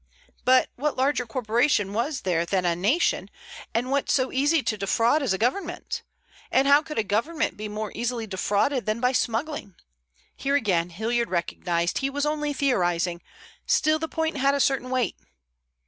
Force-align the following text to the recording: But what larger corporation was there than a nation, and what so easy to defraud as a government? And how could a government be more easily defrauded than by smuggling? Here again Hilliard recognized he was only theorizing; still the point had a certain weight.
But 0.45 0.71
what 0.77 0.97
larger 0.97 1.27
corporation 1.27 1.93
was 1.93 2.21
there 2.21 2.43
than 2.43 2.65
a 2.65 2.75
nation, 2.75 3.29
and 3.71 3.91
what 3.91 4.09
so 4.09 4.31
easy 4.31 4.63
to 4.63 4.75
defraud 4.75 5.21
as 5.21 5.31
a 5.31 5.37
government? 5.37 6.01
And 6.49 6.67
how 6.67 6.81
could 6.81 6.97
a 6.97 7.03
government 7.03 7.55
be 7.55 7.67
more 7.67 7.91
easily 7.93 8.25
defrauded 8.25 8.87
than 8.87 8.99
by 8.99 9.11
smuggling? 9.11 9.75
Here 10.35 10.55
again 10.55 10.89
Hilliard 10.89 11.29
recognized 11.29 11.99
he 11.99 12.09
was 12.09 12.25
only 12.25 12.51
theorizing; 12.51 13.21
still 13.67 13.99
the 13.99 14.07
point 14.07 14.37
had 14.37 14.55
a 14.55 14.59
certain 14.59 14.89
weight. 14.89 15.17